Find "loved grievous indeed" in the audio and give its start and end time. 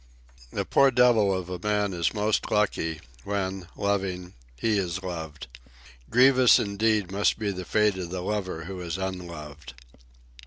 5.03-7.11